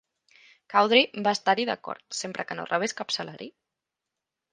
Cowdray 0.73 1.03
va 1.27 1.33
estar-hi 1.37 1.65
d'acord, 1.69 2.01
sempre 2.21 2.45
que 2.53 2.57
no 2.61 2.65
rebés 2.71 2.97
cap 3.03 3.15
salari. 3.17 3.49